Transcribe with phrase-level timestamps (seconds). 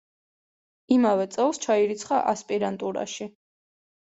[0.95, 3.29] იმავე წელს ჩაირიცხა ასპირანტურაში.